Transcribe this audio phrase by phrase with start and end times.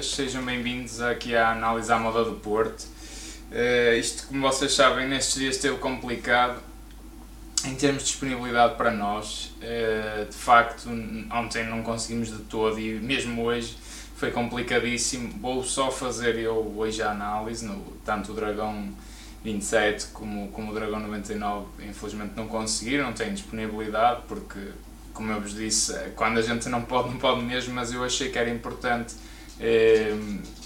[0.00, 2.86] Sejam bem-vindos aqui à análise à moda do Porto.
[3.50, 6.62] Uh, isto, como vocês sabem, nestes dias esteve complicado
[7.66, 9.52] em termos de disponibilidade para nós.
[9.58, 10.88] Uh, de facto,
[11.30, 13.76] ontem não conseguimos de todo e mesmo hoje
[14.16, 15.28] foi complicadíssimo.
[15.38, 18.88] Vou só fazer eu hoje a análise, no, tanto o Dragão
[19.44, 24.58] 27 como, como o Dragão 99, infelizmente não conseguiram, não têm disponibilidade porque
[25.12, 28.02] como eu vos disse, eh, quando a gente não pode, não pode mesmo, mas eu
[28.02, 29.14] achei que era importante
[29.60, 30.14] eh,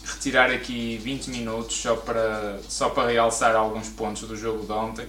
[0.04, 5.06] retirar aqui 20 minutos só para, só para realçar alguns pontos do jogo de ontem,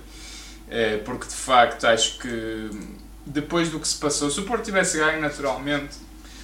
[0.69, 2.69] eh, porque de facto acho que
[3.25, 5.95] depois do que se passou, se o Porto tivesse ganho naturalmente,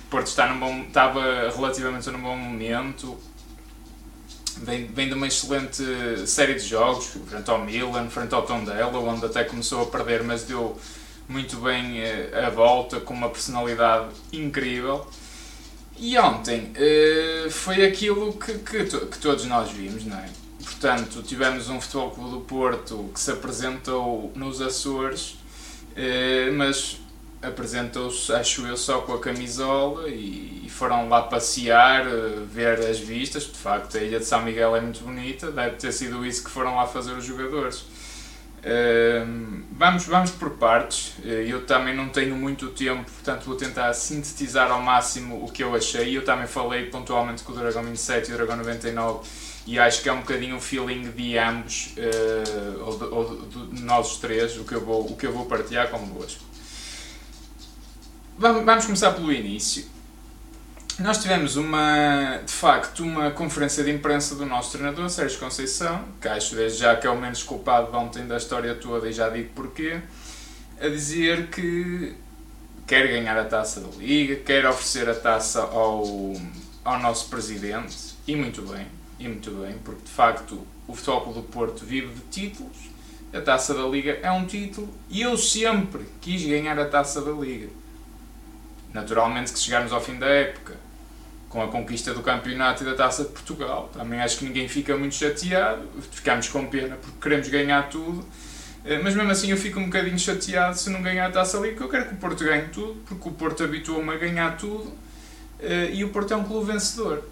[0.05, 3.17] o Porto está num bom, estava relativamente num bom momento,
[4.57, 5.83] vem, vem de uma excelente
[6.27, 10.43] série de jogos, frente ao Milan, frente ao Tondela, onde até começou a perder, mas
[10.43, 10.77] deu
[11.27, 15.07] muito bem uh, a volta, com uma personalidade incrível.
[15.97, 20.29] E ontem uh, foi aquilo que, que, to que, todos nós vimos, não é?
[20.63, 25.37] Portanto, tivemos um Futebol Clube do Porto que se apresentou nos Açores,
[25.91, 26.97] uh, mas
[27.41, 32.05] apresentou-se, acho eu, só com a camisola e, e foram lá passear,
[32.51, 33.43] ver as vistas.
[33.43, 36.49] De facto, a Ilha de São Miguel é muito bonita, deve ter sido isso que
[36.49, 37.85] foram lá fazer os jogadores
[39.71, 41.13] vamos, vamos por partes.
[41.25, 45.63] Eh, eu também não tenho muito tempo, portanto vou tentar sintetizar ao máximo o que
[45.63, 46.17] eu achei.
[46.17, 49.27] Eu também falei pontualmente com o Dragão 27 e o Dragão 99
[49.65, 53.81] e acho que é um bocadinho o feeling de ambos, uh, ou, de, ou de,
[53.81, 56.43] nós os três, o que eu vou, o que eu vou partilhar convosco.
[58.37, 59.85] Vamos começar pelo início.
[60.99, 66.27] Nós tivemos uma, de facto, uma conferência de imprensa do nosso treinador, Sérgio Conceição, que
[66.27, 69.27] acho desde já que é o menos culpado de ontem da história toda e já
[69.27, 69.99] digo porquê,
[70.79, 72.13] a dizer que
[72.85, 76.33] quer ganhar a taça da Liga, quer oferecer a taça ao,
[76.85, 78.85] ao nosso presidente, e muito bem,
[79.17, 82.77] e muito bem, porque de facto o Futebol Clube do Porto vive de títulos,
[83.33, 87.31] a taça da Liga é um título, e eu sempre quis ganhar a taça da
[87.31, 87.69] Liga.
[88.93, 90.75] Naturalmente que chegarmos ao fim da época
[91.53, 93.87] com a conquista do campeonato e da Taça de Portugal.
[93.93, 98.25] Também acho que ninguém fica muito chateado, ficamos com pena porque queremos ganhar tudo,
[98.83, 101.75] eh, mas mesmo assim eu fico um bocadinho chateado se não ganhar a Taça Liga,
[101.75, 104.91] porque eu quero que o Porto ganhe tudo, porque o Porto habituou-me a ganhar tudo
[105.59, 107.23] eh, e o Porto é um clube vencedor.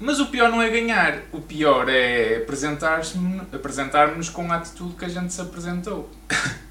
[0.00, 3.14] Mas o pior não é ganhar, o pior é apresentar-nos
[3.52, 6.10] apresentar com a atitude que a gente se apresentou.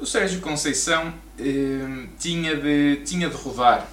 [0.00, 3.86] o Sérgio Conceição eh, tinha, de, tinha de rodar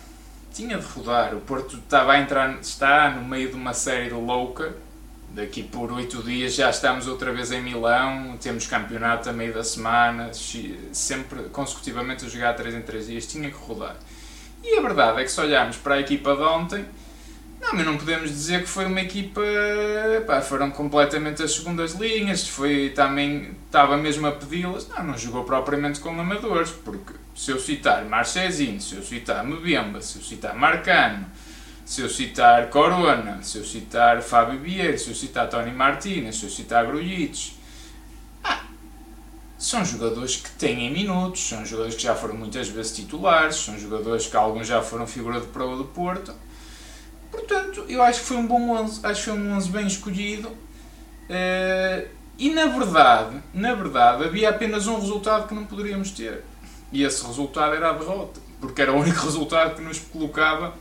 [0.57, 1.35] tinha de rodar.
[1.35, 4.75] O Porto estava a entrar, está no meio de uma série louca.
[5.29, 9.63] Daqui por oito dias já estamos outra vez em Milão, temos campeonato a meio da
[9.63, 10.31] semana,
[10.91, 13.97] sempre consecutivamente a jogar 3 em 3 dias, tinha que rodar.
[14.63, 16.85] E a verdade é que se olharmos para a equipa de ontem,
[17.68, 19.42] não, mas não podemos dizer que foi uma equipa.
[20.26, 23.52] Pá, foram completamente as segundas linhas, foi também.
[23.66, 24.88] estava mesmo a pedi-las.
[24.88, 30.02] Não, não jogou propriamente com amadores, porque se eu citar Marchezinho, se eu citar Mbemba,
[30.02, 31.26] se eu citar Marcano,
[31.86, 36.46] se eu citar Corona, se eu citar Fábio Vieira, se eu citar Tony Martínez, se
[36.46, 37.54] eu citar Grujic,
[38.46, 38.64] ah,
[39.58, 44.26] são jogadores que têm minutos, são jogadores que já foram muitas vezes titulares, são jogadores
[44.26, 46.34] que alguns já foram figura de prova do Porto
[47.68, 50.48] Portanto, eu acho que foi um bom 11, acho que foi um 11 bem escolhido.
[50.50, 52.08] Uh,
[52.38, 56.44] e na verdade, na verdade, havia apenas um resultado que não poderíamos ter.
[56.92, 60.74] E esse resultado era a derrota, porque era o único resultado que nos colocava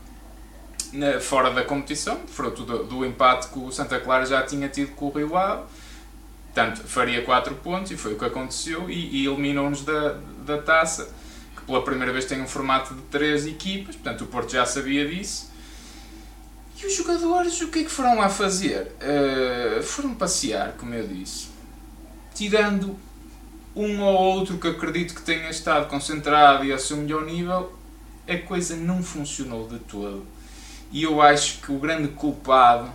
[0.93, 4.93] na, fora da competição, fruto do, do, empate que o Santa Clara já tinha tido
[4.95, 5.65] com o Rio Ave.
[6.55, 11.13] Portanto, faria 4 pontos e foi o que aconteceu e, e eliminou-nos da, da taça,
[11.57, 15.07] que pela primeira vez tem um formato de 3 equipas, portanto o Porto já sabia
[15.07, 15.56] disso
[16.79, 18.93] e os jogadores, o que é que foram lá fazer?
[19.01, 21.49] Uh, foram passear, como eu disse,
[22.35, 22.97] tirando
[23.75, 27.73] um ou outro que acredito que tenha estado concentrado e ao seu melhor nível,
[28.29, 30.27] a coisa não funcionou de todo.
[30.93, 32.91] E eu acho que o grande culpado,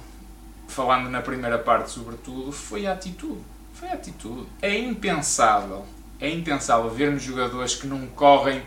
[0.68, 3.42] falando na primeira parte sobretudo, foi a atitude.
[3.74, 4.48] Foi a atitude.
[4.62, 5.86] É impensável,
[6.20, 8.62] é impensável vermos jogadores que não correm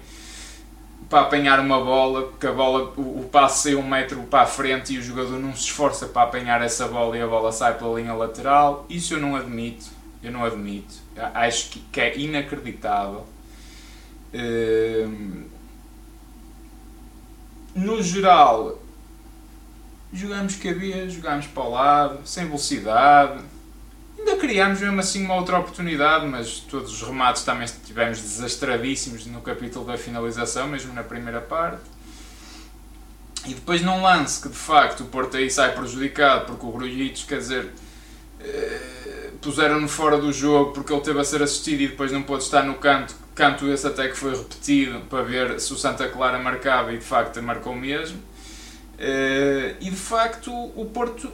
[1.09, 4.47] para apanhar uma bola, porque a bola, o, o passe sai um metro para a
[4.47, 7.77] frente e o jogador não se esforça para apanhar essa bola e a bola sai
[7.79, 8.87] pela linha lateral.
[8.89, 9.87] Isso eu não admito.
[10.23, 10.95] Eu não admito.
[11.35, 13.27] Acho que, que é inacreditável.
[14.33, 15.45] Uh,
[17.75, 18.79] no geral,
[20.13, 23.54] jogamos cabeça, jogamos para o lado, sem velocidade
[24.25, 29.43] Ainda criámos mesmo assim uma outra oportunidade, mas todos os remates também estivemos desastradíssimos no
[29.43, 31.83] capítulo da finalização, mesmo na primeira parte.
[33.47, 37.25] E depois num lance que de facto o Porto aí sai prejudicado porque o Grujitos,
[37.25, 37.71] quer dizer,
[38.41, 42.45] eh, puseram-no fora do jogo porque ele teve a ser assistido e depois não pôde
[42.45, 46.39] estar no canto, canto esse até que foi repetido para ver se o Santa Clara
[46.39, 48.19] marcava e de facto marcou mesmo.
[48.99, 51.31] Eh, e de facto o Porto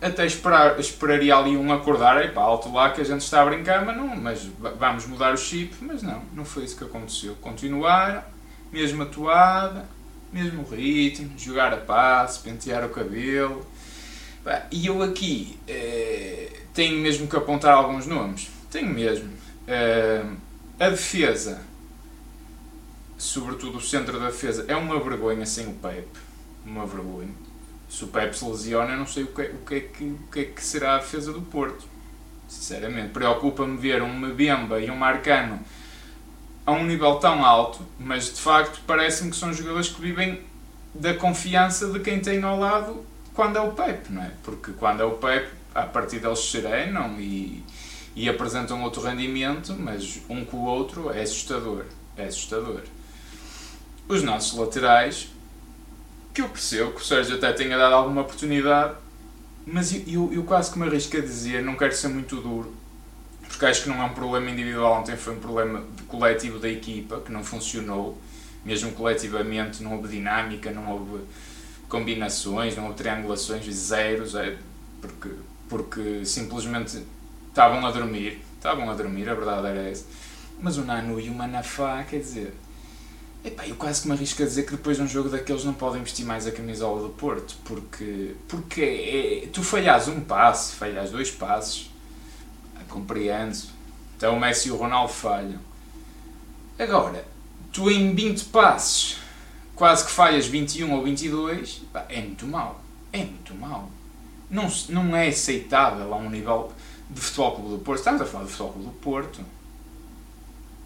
[0.00, 3.84] até esperar, esperaria ali um acordar, para alto lá que a gente está a brincar,
[3.84, 4.48] mas não, mas
[4.78, 7.34] vamos mudar o chip, mas não, não foi isso que aconteceu.
[7.40, 8.30] Continuar,
[8.72, 9.86] mesma toada,
[10.32, 13.66] mesmo ritmo, jogar a passe, pentear o cabelo.
[14.70, 18.48] E eu aqui eh, tenho mesmo que apontar alguns nomes.
[18.70, 19.30] Tenho mesmo.
[19.66, 20.24] Eh,
[20.78, 21.60] a defesa,
[23.18, 26.08] sobretudo o centro da defesa, é uma vergonha sem o Pepe.
[26.64, 27.49] Uma vergonha.
[27.90, 30.18] Se o Pepe se lesiona, eu não sei o que, o que, é, que, o
[30.32, 31.84] que é que será a defesa do Porto.
[32.48, 35.60] Sinceramente, preocupa-me ver um Mbemba e um Marcano
[36.64, 40.40] a um nível tão alto, mas de facto parece-me que são jogadores que vivem
[40.94, 43.04] da confiança de quem tem ao lado
[43.34, 44.30] quando é o Pepe, não é?
[44.42, 47.64] Porque quando é o Pepe, a partir deles serenam e,
[48.14, 51.84] e apresentam outro rendimento, mas um com o outro é assustador.
[52.16, 52.82] É assustador.
[54.08, 55.28] Os nossos laterais,
[56.32, 58.94] que eu percebo que o Sérgio até tenha dado alguma oportunidade,
[59.66, 62.74] mas eu, eu, eu quase que me arrisco a dizer, não quero ser muito duro,
[63.48, 67.20] porque acho que não é um problema individual, ontem foi um problema coletivo da equipa
[67.20, 68.18] que não funcionou,
[68.64, 71.24] mesmo coletivamente não houve dinâmica, não houve
[71.88, 74.56] combinações, não houve triangulações, zeros, é,
[75.00, 75.30] porque,
[75.68, 77.02] porque simplesmente
[77.48, 80.04] estavam a dormir, estavam a dormir, a verdade era essa.
[80.60, 82.54] Mas o Nanu e o Manafá, quer dizer,
[83.44, 85.72] epá, eu quase que me arrisco a dizer que depois de um jogo daqueles não
[85.72, 91.10] podem vestir mais a camisola do Porto, porque, porque é, tu falhas um passe, falhas
[91.10, 91.90] dois passes,
[92.88, 93.56] compreendo,
[94.16, 95.60] até o Messi e o Ronaldo falham.
[96.78, 97.24] Agora,
[97.72, 99.18] tu em 20 passes
[99.74, 102.82] quase que falhas 21 ou 22, pá, é muito mau.
[103.12, 103.88] É muito mau.
[104.50, 106.72] Não, não é aceitável a um nível
[107.08, 107.98] de Futebol Clube do Porto.
[108.00, 109.40] Estamos a falar de Futebol Clube do Porto.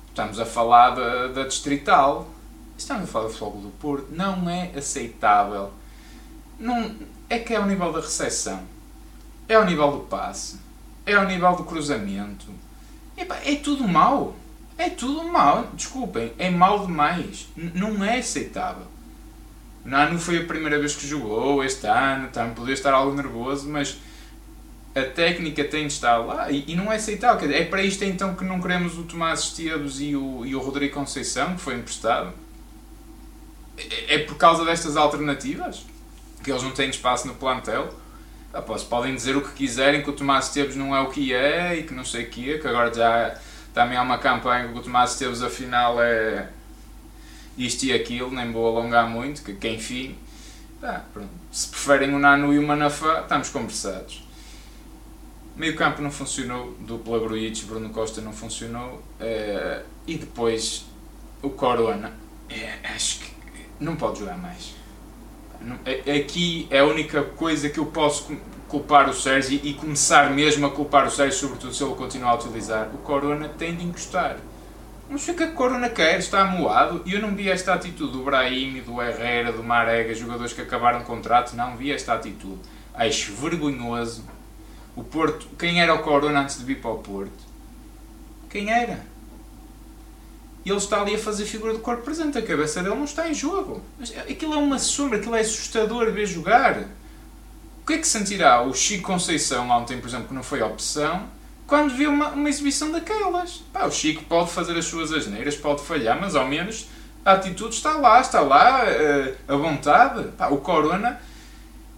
[0.08, 2.28] Estamos a falar da, da Distrital.
[2.76, 4.06] Estamos a falar Futebol Clube do Porto.
[4.10, 5.72] Não é aceitável.
[6.58, 6.94] Não,
[7.28, 8.62] é que é ao nível da recepção.
[9.48, 10.58] É ao nível do passe.
[11.06, 12.46] É ao nível do cruzamento.
[13.16, 14.36] É tudo mau.
[14.76, 17.46] É tudo mau, desculpem, é mau demais.
[17.56, 18.86] N não é aceitável.
[19.84, 23.98] Nano foi a primeira vez que jogou este ano, também podia estar algo nervoso, mas
[24.94, 27.50] a técnica tem de estar lá e, e não é aceitável.
[27.52, 30.94] É para isto então que não queremos o Tomás Esteves e o, e o Rodrigo
[30.94, 32.32] Conceição, que foi emprestado?
[33.76, 35.84] É, é por causa destas alternativas?
[36.42, 37.92] Que eles não têm espaço no plantel?
[38.52, 41.76] Ah, podem dizer o que quiserem, que o Tomás Esteves não é o que é
[41.76, 43.36] e que não sei o que é, que agora já
[43.74, 46.48] também há uma campanha que o Tomás Esteves afinal é
[47.58, 50.16] isto e aquilo, nem vou alongar muito, que, que enfim,
[51.50, 54.22] se preferem o Nano e o Manafá, estamos conversados.
[55.56, 60.84] Meio campo não funcionou, dupla Grujic, Bruno Costa não funcionou, é, e depois
[61.42, 62.12] o Corona,
[62.48, 63.33] é, acho que
[63.84, 64.74] não pode jogar mais.
[65.84, 68.36] É, aqui é a única coisa que eu posso
[68.68, 72.34] culpar o Sérgio e começar mesmo a culpar o Sérgio, sobretudo se ele continuar a
[72.34, 74.36] utilizar, o Corona tem de encostar.
[75.08, 77.02] Não sei o que a Corona quer, está amoado.
[77.04, 81.00] E eu não vi esta atitude do Brahim, do Herrera, do Marega, jogadores que acabaram
[81.00, 82.58] o contrato, não vi esta atitude.
[82.94, 84.24] Acho vergonhoso.
[84.96, 87.44] O Porto, quem era o Corona antes de vir para o Porto?
[88.48, 89.04] Quem era?
[90.64, 93.28] E ele está ali a fazer figura de corpo presente, a cabeça dele não está
[93.28, 93.82] em jogo.
[93.98, 96.78] Mas aquilo é uma sombra, aquilo é assustador ver jogar.
[97.82, 101.28] O que é que sentirá o Chico Conceição ontem, por exemplo, que não foi opção,
[101.66, 103.62] quando viu uma, uma exibição daquelas?
[103.72, 106.86] Pá, o Chico pode fazer as suas asneiras, pode falhar, mas ao menos
[107.24, 110.28] a atitude está lá, está lá, uh, a vontade.
[110.36, 111.20] Pá, o Corona,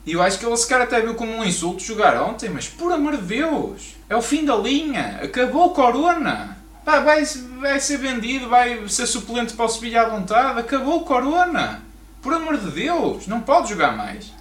[0.04, 2.92] e eu acho que ele sequer até viu como um insulto jogar ontem, mas por
[2.92, 6.55] amor de Deus, é o fim da linha, acabou o Corona.
[6.86, 7.24] Pá, vai,
[7.58, 11.82] vai ser vendido, vai ser suplente para o Sevilha à vontade, acabou o Corona.
[12.22, 14.32] Por amor de Deus, não pode jogar mais.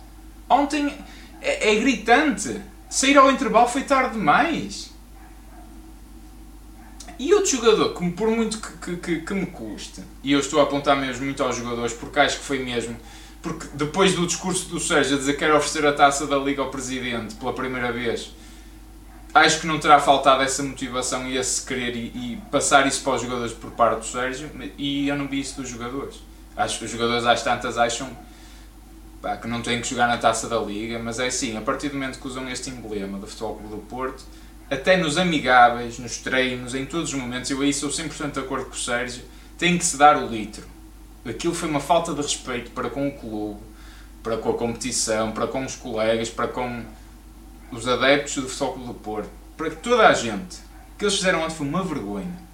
[0.48, 0.96] Ontem
[1.42, 2.62] é, é gritante.
[2.88, 4.92] Sair ao intervalo foi tarde demais.
[7.18, 10.64] E outro jogador, que por muito que, que, que, me custe, e eu estou a
[10.66, 12.96] apontar mesmo muito aos jogadores, porque acho que foi mesmo,
[13.42, 16.62] porque depois do discurso do Sérgio a dizer que era oferecer a taça da Liga
[16.62, 18.36] ao Presidente pela primeira vez,
[19.36, 23.15] acho que não terá faltado essa motivação e esse querer e, e passar isso para
[23.15, 26.15] os jogadores por parte do Sérgio, e eu não vi isso dos jogadores.
[26.56, 28.10] Acho que os jogadores às tantas acham
[29.22, 31.89] pá, que não têm que jogar na taça da Liga, mas é assim, a partir
[31.89, 34.24] do momento que usam este emblema do Futebol Clube do Porto,
[34.72, 38.65] até nos amigáveis, nos treinos, em todos os momentos, eu aí sou 100% de acordo
[38.65, 39.24] com o Sérgio,
[39.58, 40.65] tem que se dar o litro.
[41.25, 43.60] Aquilo foi uma falta de respeito para com o clube,
[44.24, 46.86] para com a competição, para com os colegas, para com
[47.77, 50.58] os adeptos do Futebol Clube do Porto, para toda a gente.
[50.94, 52.46] O que eles fizeram ontem foi uma vergonha.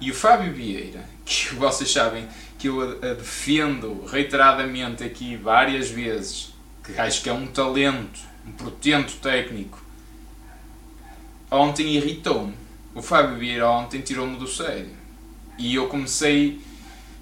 [0.00, 2.26] E o Fábio Vieira, que vocês sabem
[2.58, 8.52] que eu a defendo reiteradamente aqui várias vezes, que acho que é um talento, um
[8.52, 9.80] portento técnico,
[11.50, 12.54] ontem irritou-me.
[12.94, 14.90] O Fábio Vieira ontem tirou-me do sério.
[15.56, 16.60] E eu comecei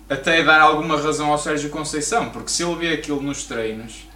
[0.08, 4.06] até a dar alguma razão ao Sérgio Conceição, porque se ele vê aquilo nos treinos,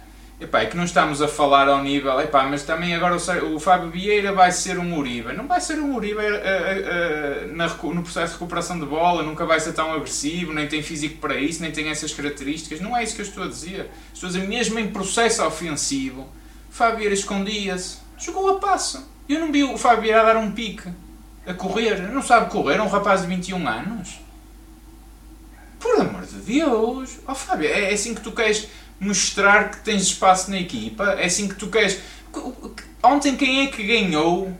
[0.41, 3.59] epá, é que não estamos a falar ao nível, epá, mas também agora o, o
[3.59, 5.33] Fábio Vieira vai ser um Uribe.
[5.33, 9.45] Não vai ser um Uribe uh, uh, na, no processo de recuperação de bola, nunca
[9.45, 12.81] vai ser tão agressivo, nem tem físico para isso, nem tem essas características.
[12.81, 13.91] Não é isso que eu estou a dizer.
[14.11, 16.27] Estou a dizer, mesmo em processo ofensivo,
[16.71, 19.07] Fábio Vieira escondia-se, jogou a passo.
[19.29, 20.89] Eu não vi o Fábio Vieira a dar um pique,
[21.45, 22.01] a correr.
[22.11, 24.19] Não sabe correr, é um rapaz de 21 anos.
[25.79, 27.19] Por amor de Deus!
[27.27, 28.67] Oh Fábio, é assim que tu queres
[29.01, 31.03] mostrar que tens espaço na equipa?
[31.13, 31.99] É assim que tu queres.
[33.01, 34.55] Ontem quem é que ganhou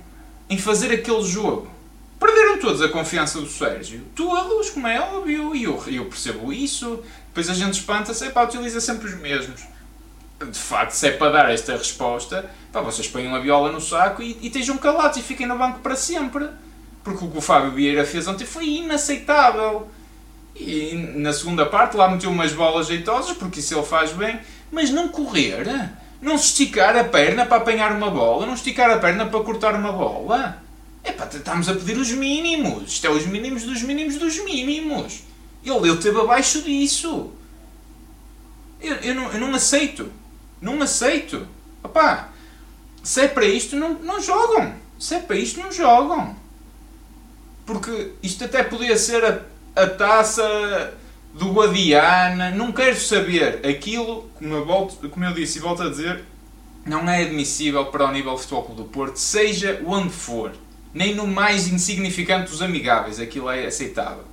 [0.50, 1.70] em fazer aquele jogo?
[2.20, 4.04] Perderam todos a confiança do Sérgio.
[4.16, 7.04] Todos, como é óbvio, e eu, eu percebo isso.
[7.28, 9.62] Depois a gente espanta-se, pá, utiliza sempre os mesmos.
[10.40, 14.24] De facto, se é para dar esta resposta, pá, vocês põem a viola no saco
[14.24, 16.48] e, e estejam calados e fiquem no banco para sempre.
[17.04, 19.88] Porque o que o Fábio Vieira fez ontem foi inaceitável.
[20.56, 24.40] E na segunda parte lá meteu umas bolas jeitosas, porque isso ele faz bem,
[24.72, 25.66] mas não correr,
[26.22, 29.92] não esticar a perna para apanhar uma bola, não esticar a perna para cortar uma
[29.92, 30.62] bola.
[31.04, 32.94] É pá, estamos a pedir os mínimos.
[32.94, 35.24] Isto é os mínimos dos mínimos dos mínimos.
[35.66, 37.32] Ele, ele esteve abaixo disso.
[38.80, 40.12] Eu, eu, não, eu não aceito.
[40.62, 41.48] Não aceito.
[41.84, 42.30] Opá,
[43.04, 44.76] se é para isto, não, não jogam.
[45.00, 46.36] Se é para isto, não jogam.
[47.66, 49.42] Porque isto até podia ser a
[49.76, 50.94] a taça
[51.34, 53.66] do Guadiana, não quero saber.
[53.66, 56.24] Aquilo, como eu, volto, como eu disse e volto a dizer,
[56.86, 60.52] não é admissível para o nível de futebol do Porto, seja onde for.
[60.94, 64.26] Nem no mais insignificante dos amigáveis, aquilo é aceitável.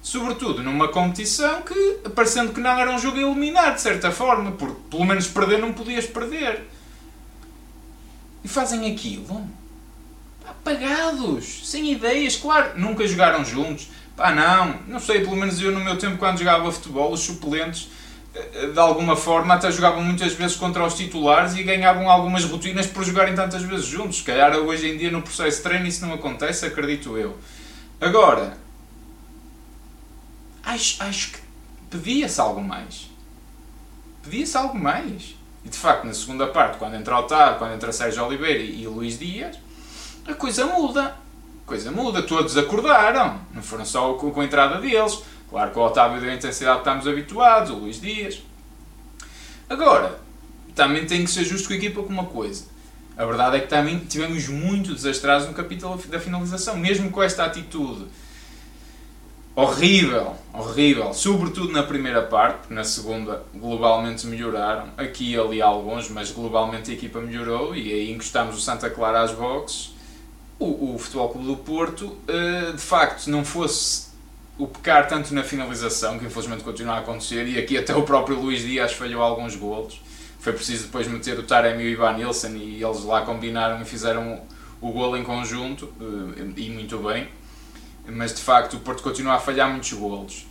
[0.00, 4.52] Sobretudo numa competição que, parecendo que não era um jogo a eliminar, de certa forma,
[4.52, 6.68] porque pelo menos perder não podias perder.
[8.44, 9.44] E fazem aquilo
[10.62, 15.80] apagados, sem ideias, claro, nunca jogaram juntos, Pá, não, não sei, pelo menos eu no
[15.80, 17.88] meu tempo quando jogava futebol, os suplentes
[18.34, 22.86] eh, de alguma forma até jogavam muitas vezes contra os titulares e ganhavam algumas rotinas
[22.86, 24.18] por jogarem tantas vezes juntos.
[24.18, 27.38] Se calhar hoje em dia no processo de treino isso não acontece, acredito eu.
[28.00, 28.56] Agora,
[30.62, 31.38] acho, acho que
[31.90, 33.10] pedia-se algo mais.
[34.22, 35.36] Pedia-se algo mais.
[35.64, 39.18] E de facto, na segunda parte, quando entra Otávio, quando entra Sérgio Oliveira e Luís
[39.18, 39.56] Dias,
[40.26, 41.16] a coisa muda
[41.66, 45.22] coisa muda, todos acordaram, não foram só com, a entrada deles.
[45.48, 48.42] Claro que o Otávio deu a intensidade que estamos habituados, o Luís Dias.
[49.68, 50.18] Agora,
[50.74, 52.64] também tem que ser justo com a equipa com uma coisa.
[53.16, 57.44] A verdade é que também tivemos muito desastrados no capítulo da finalização, mesmo com esta
[57.44, 58.06] atitude
[59.54, 66.08] horrível, horrível, sobretudo na primeira parte, porque na segunda globalmente melhoraram, aqui e ali alguns,
[66.08, 69.92] mas globalmente a equipa melhorou e aí encostamos o Santa Clara às boxes
[70.62, 74.12] o, o Futebol Clube do Porto, uh, de facto, não fosse
[74.58, 78.38] o pecar tanto na finalização, que infelizmente continua a acontecer, e aqui até o próprio
[78.38, 80.00] Luís Dias falhou alguns golos.
[80.38, 83.84] Foi preciso depois meter o Taremi e o Ivan Nilsson e eles lá combinaram e
[83.84, 84.40] fizeram
[84.80, 87.28] o, golo em conjunto, uh, e muito bem.
[88.06, 90.46] Mas de facto o Porto continua a falhar muitos golos.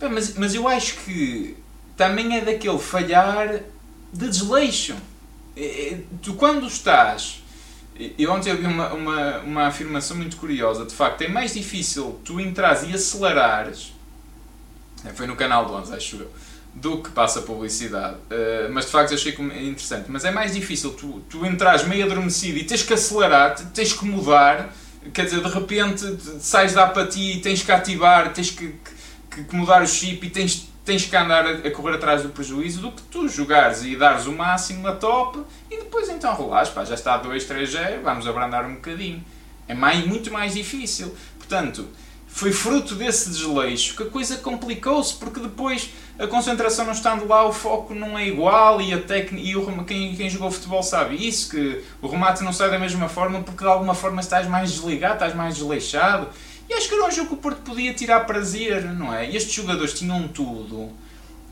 [0.00, 1.56] Mas, mas eu acho que
[1.96, 3.60] também é daquele falhar
[4.12, 4.96] de desleixo.
[5.56, 7.42] É, é, tu quando estás
[7.98, 10.84] e ontem eu vi uma, uma, uma afirmação muito curiosa.
[10.84, 13.92] De facto, é mais difícil tu entrares e acelerares.
[15.04, 16.30] É, foi no canal de 11, acho eu.
[16.74, 18.14] Do que passa a publicidade.
[18.14, 20.04] Uh, mas de facto achei interessante.
[20.08, 24.04] Mas é mais difícil tu, tu entrares meio adormecido e tens que acelerar, tens que
[24.04, 24.72] mudar.
[25.12, 26.04] Quer dizer, de repente
[26.40, 28.74] sais da apatia e tens que ativar, tens que,
[29.30, 32.80] que, que mudar o chip e tens tens que andar a, correr atrás do prejuízo
[32.80, 35.40] do que tu jogares e dares o máximo a top
[35.70, 39.22] e depois então relax, pá, já está 2, 3 0 vamos abrandar um bocadinho.
[39.68, 41.14] É mais, muito mais difícil.
[41.36, 41.86] Portanto,
[42.26, 47.44] foi fruto desse desleixo que a coisa complicou-se, porque depois a concentração não estando lá,
[47.44, 51.16] o foco não é igual e, a técnica, e o, quem, quem jogou futebol sabe
[51.16, 54.72] isso, que o remate não sai da mesma forma porque de alguma forma estás mais
[54.72, 56.28] desligado, estás mais desleixado
[56.68, 59.30] e acho que era um jogo que o Porto podia tirar prazer, não é?
[59.30, 60.92] E estes jogadores tinham tudo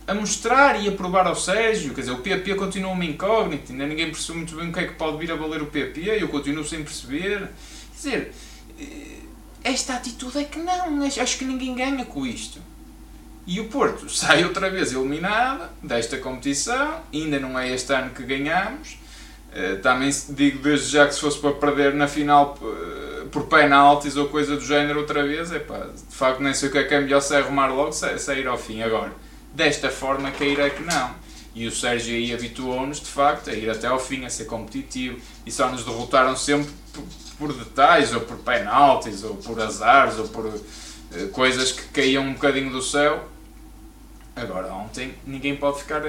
[0.07, 1.95] a mostrar e a provar ao Sérgio.
[1.95, 4.87] Quer dizer, o PP continua uma incógnita, ainda ninguém percebe muito bem o que é
[4.87, 7.41] que pode vir a valer o PP, eu continuo sem perceber.
[7.41, 8.33] Quer dizer,
[8.79, 9.19] eh,
[9.65, 12.61] esta atitude é que não, acho que ninguém ganha com isto.
[13.47, 18.23] E o Porto sai outra vez eliminado desta competição, ainda não é este ano que
[18.23, 18.99] ganhamos.
[19.53, 23.06] Uh, também digo desde já que se fosse para perder na final uh,
[23.37, 26.73] por penaltis ou coisa do género outra vez, é pá, de facto nem sei o
[26.73, 28.81] que é que é melhor se arrumar logo, se, sair ao fim.
[28.81, 29.13] Agora,
[29.53, 31.11] desta forma, queira que não.
[31.55, 35.21] E o Sérgio aí habituou-nos, de facto, a ir até ao fim, a ser competitivo,
[35.45, 37.05] e só nos derrotaram sempre por,
[37.39, 42.33] por detalhes, ou por penaltis, ou por azares, ou por uh, coisas que caíam um
[42.33, 43.23] bocadinho do céu
[44.35, 46.03] Agora, ontem, ninguém pode ficar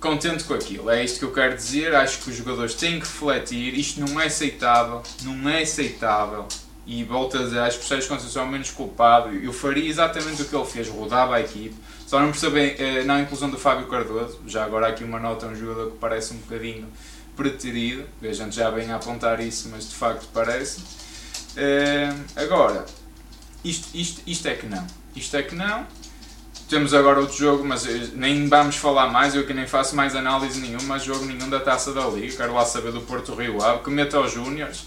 [0.00, 0.90] contente com aquilo.
[0.90, 1.94] É isto que eu quero dizer.
[1.94, 3.74] Acho que os jogadores têm que refletir.
[3.78, 5.02] Isto não é aceitável.
[5.22, 6.46] Não é aceitável.
[6.86, 9.34] E volto a dizer, acho que o Sérgio Conceição é o menos culpado.
[9.34, 11.74] Eu faria exatamente o que ele fez, rodava a equipe.
[12.06, 14.38] Só não percebo eh, na inclusão do Fábio Cardoso.
[14.46, 16.86] Já agora aqui uma nota, um jogador que parece um bocadinho
[17.36, 18.06] preterido.
[18.22, 20.80] A gente já vem a apontar isso, mas de facto parece.
[21.56, 22.86] Eh, agora,
[23.64, 24.86] isto, isto, isto é que não.
[25.16, 25.84] Isto é que não.
[26.68, 30.60] Temos agora outro jogo, mas nem vamos falar mais, eu que nem faço mais análise
[30.60, 33.90] nenhuma, jogo nenhum da Taça da Liga, quero lá saber do Porto Rio Ave, que
[33.90, 34.84] meta aos Júniors,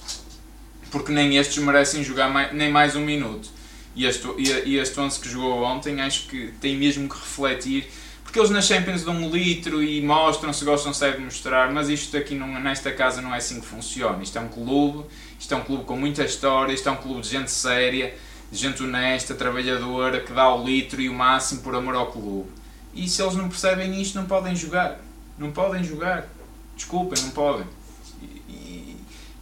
[0.91, 3.49] porque nem estes merecem jogar mais, nem mais um minuto.
[3.95, 7.89] E este, e este 11 que jogou ontem acho que tem mesmo que refletir,
[8.29, 12.15] porque eles na Champions dão um litro e mostram-se, gostam-se é de mostrar, mas isto
[12.15, 14.21] aqui não, nesta casa não é assim que funciona.
[14.21, 15.05] Isto é um clube,
[15.39, 18.13] isto é um clube com muita história, isto é um clube de gente séria,
[18.51, 22.49] gente honesta, trabalhadora, que dá o litro e o máximo por amor ao clube.
[22.93, 24.99] E se eles não percebem isto, não podem jogar.
[25.37, 26.27] Não podem jogar.
[26.75, 27.67] Desculpem, não podem.
[28.47, 28.97] E,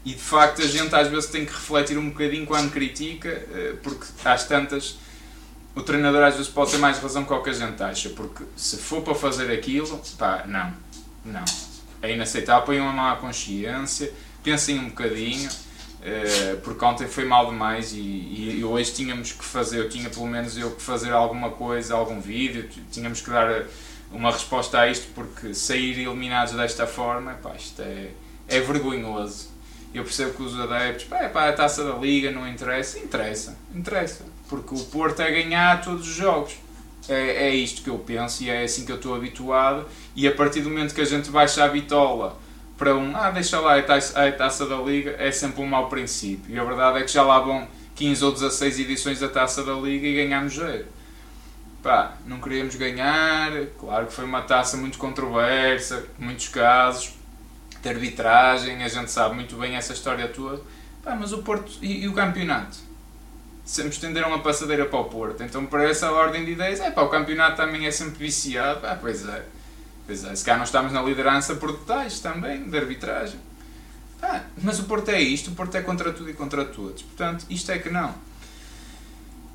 [0.06, 3.76] e, de facto a gente às vezes tem que refletir um bocadinho quando critica, eh,
[3.82, 4.98] porque às tantas
[5.76, 8.44] o treinador às vezes pode ter mais razão que o que a gente acha, porque
[8.56, 10.74] se for para fazer aquilo, pá, não,
[11.24, 11.46] não.
[12.02, 14.12] É inaceitável, ponham a mão à consciência,
[14.44, 15.50] pensem um bocadinho
[16.10, 20.26] eh, porque ontem foi mal demais e, e, hoje tínhamos que fazer, eu tinha pelo
[20.26, 23.66] menos eu que fazer alguma coisa, algum vídeo, tínhamos que dar
[24.10, 28.12] uma resposta a isto porque sair eliminados desta forma, pá, isto é,
[28.48, 29.50] é vergonhoso.
[29.94, 34.24] Eu percebo que os adeptos, pá, pá, a taça da liga não interessa, interessa, interessa,
[34.48, 36.56] porque o Porto é ganhar todos os jogos.
[37.10, 39.86] É, é isto que eu penso e é assim que eu estou habituado.
[40.16, 42.38] E a partir do momento que a gente baixa a bitola
[42.78, 45.90] para um, ah, deixa lá a taça, a taça da Liga, é sempre um mau
[45.90, 46.56] princípio.
[46.56, 49.74] E a verdade é que já lá vão 15 ou 16 edições da taça da
[49.74, 50.86] Liga e ganhamos zero.
[51.82, 57.14] Pá, não queríamos ganhar, claro que foi uma taça muito controversa, muitos casos,
[57.82, 60.62] de arbitragem, a gente sabe muito bem essa história toda.
[61.04, 62.78] Pá, mas o Porto e, e o campeonato?
[63.66, 65.44] Sempre estenderam a passadeira para o Porto.
[65.44, 68.82] Então, para essa ordem de ideias, é pá, o campeonato também é sempre viciado.
[68.82, 69.57] Pá, pois é
[70.08, 73.40] Pois é, se cá não estamos na liderança por detalhes também, de arbitragem.
[74.24, 77.04] Ah, mas o Porto é isto, o Porto é contra tudo e contra todos.
[77.04, 78.16] Portanto, isto é que não.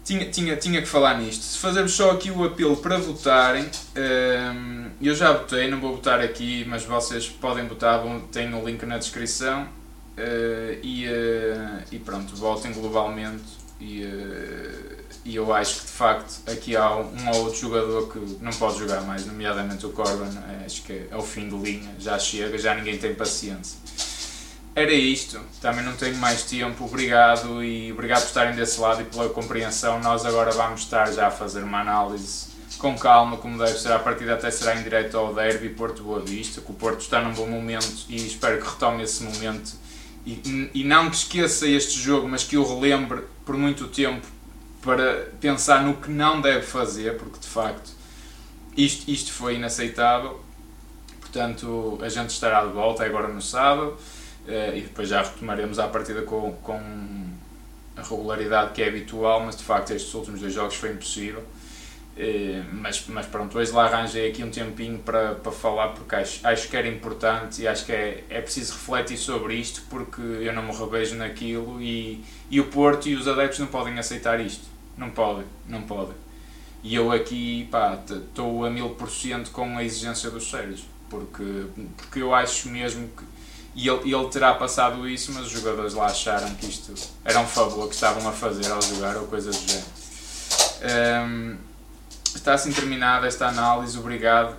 [0.04, 1.42] Tinha, tinha, tinha que falar nisto.
[1.42, 6.20] Se fazermos só aqui o apelo para votarem, hum, eu já votei, não vou votar
[6.20, 9.66] aqui, mas vocês podem votar, tem o link na descrição.
[10.12, 13.44] Uh, e, uh, e pronto, votem globalmente.
[13.80, 14.91] E, uh,
[15.24, 18.78] e eu acho que de facto aqui há um ou outro jogador que não pode
[18.78, 22.58] jogar mais, nomeadamente o Corban, é, acho que é o fim de linha, já chega,
[22.58, 23.78] já ninguém tem paciência.
[24.74, 29.04] Era isto, também não tenho mais tempo, obrigado e obrigado por estarem desse lado e
[29.04, 30.00] pela compreensão.
[30.00, 33.98] Nós agora vamos estar já a fazer uma análise com calma, como deve ser, a
[33.98, 37.35] partida até será em direto ao Derby Porto Boa Vista, que o Porto está num
[37.35, 39.72] bom momento e espero que retome esse momento
[40.24, 44.26] e, e não que esqueça este jogo, mas que o relembre por muito tempo
[44.82, 47.90] para pensar no que não deve fazer, porque de facto
[48.76, 50.40] isto, isto foi inaceitável.
[51.20, 53.96] Portanto, a gente estará de volta agora no sábado
[54.46, 56.78] eh, e depois já retomaremos a partida com, com
[57.96, 61.42] a regularidade que é habitual, mas de facto estes últimos dois jogos foi impossível.
[62.16, 66.46] Eh, mas, mas pronto, hoje lá arranjei aqui um tempinho para, para falar porque acho,
[66.46, 70.52] acho que era importante e acho que é, é preciso refletir sobre isto porque eu
[70.52, 74.71] não me revejo naquilo e, e o Porto e os adeptos não podem aceitar isto.
[75.02, 76.14] Não podem, não podem.
[76.82, 77.68] E eu aqui
[78.08, 81.66] estou a mil por cento com a exigência dos Sérgio porque,
[81.98, 83.24] porque eu acho mesmo que.
[83.74, 87.46] E ele, ele terá passado isso, mas os jogadores lá acharam que isto era um
[87.46, 89.86] favor que estavam a fazer ao jogar ou coisa do género.
[91.26, 91.56] Um,
[92.34, 93.98] está assim terminada esta análise.
[93.98, 94.56] Obrigado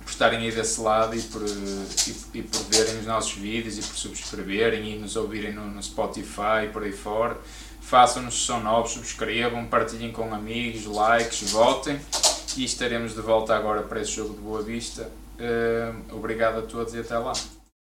[0.00, 3.82] por estarem aí desse lado e por, e, e por verem os nossos vídeos e
[3.82, 7.38] por subscreverem e nos ouvirem no, no Spotify e por aí fora.
[7.82, 12.00] Façam-nos se são novos, subscrevam, partilhem com amigos, likes, votem
[12.56, 15.10] e estaremos de volta agora para esse jogo de Boa Vista.
[15.38, 17.32] Uh, obrigado a todos e até lá.